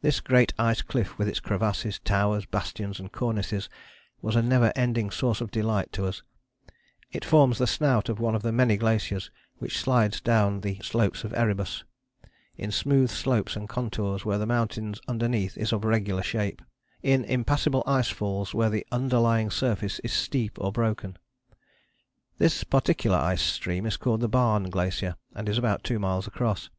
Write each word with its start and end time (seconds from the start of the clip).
This 0.00 0.20
great 0.20 0.54
ice 0.58 0.80
cliff 0.80 1.18
with 1.18 1.28
its 1.28 1.40
crevasses, 1.40 1.98
towers, 1.98 2.46
bastions 2.46 2.98
and 2.98 3.12
cornices, 3.12 3.68
was 4.22 4.34
a 4.34 4.40
never 4.40 4.72
ending 4.74 5.10
source 5.10 5.42
of 5.42 5.50
delight 5.50 5.92
to 5.92 6.06
us; 6.06 6.22
it 7.12 7.22
forms 7.22 7.58
the 7.58 7.66
snout 7.66 8.08
of 8.08 8.18
one 8.18 8.34
of 8.34 8.40
the 8.40 8.50
many 8.50 8.78
glaciers 8.78 9.30
which 9.58 9.76
slide 9.78 10.22
down 10.24 10.62
the 10.62 10.78
slopes 10.80 11.22
of 11.22 11.34
Erebus: 11.34 11.84
in 12.56 12.72
smooth 12.72 13.10
slopes 13.10 13.56
and 13.56 13.68
contours 13.68 14.24
where 14.24 14.38
the 14.38 14.46
mountain 14.46 14.94
underneath 15.06 15.58
is 15.58 15.70
of 15.70 15.84
regular 15.84 16.22
shape: 16.22 16.62
in 17.02 17.22
impassable 17.26 17.82
icefalls 17.86 18.54
where 18.54 18.70
the 18.70 18.86
underlying 18.90 19.50
surface 19.50 19.98
is 19.98 20.14
steep 20.14 20.56
or 20.58 20.72
broken. 20.72 21.18
This 22.38 22.64
particular 22.64 23.18
ice 23.18 23.42
stream 23.42 23.84
is 23.84 23.98
called 23.98 24.22
the 24.22 24.30
Barne 24.30 24.70
Glacier, 24.70 25.16
and 25.34 25.46
is 25.46 25.58
about 25.58 25.84
two 25.84 25.98
miles 25.98 26.26
across. 26.26 26.70